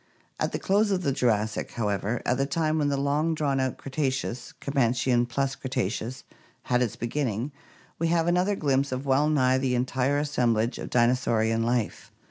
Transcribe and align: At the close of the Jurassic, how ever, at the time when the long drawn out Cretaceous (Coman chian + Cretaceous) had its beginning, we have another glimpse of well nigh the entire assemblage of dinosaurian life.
At 0.39 0.51
the 0.51 0.57
close 0.57 0.89
of 0.89 1.03
the 1.03 1.11
Jurassic, 1.11 1.73
how 1.73 1.89
ever, 1.89 2.23
at 2.25 2.39
the 2.39 2.47
time 2.47 2.79
when 2.79 2.87
the 2.87 2.97
long 2.97 3.35
drawn 3.35 3.59
out 3.59 3.77
Cretaceous 3.77 4.51
(Coman 4.53 4.93
chian 4.93 5.27
+ 5.27 5.27
Cretaceous) 5.27 6.23
had 6.63 6.81
its 6.81 6.95
beginning, 6.95 7.51
we 7.99 8.07
have 8.07 8.25
another 8.25 8.55
glimpse 8.55 8.91
of 8.91 9.05
well 9.05 9.29
nigh 9.29 9.59
the 9.59 9.75
entire 9.75 10.17
assemblage 10.17 10.79
of 10.79 10.89
dinosaurian 10.89 11.61
life. 11.61 12.11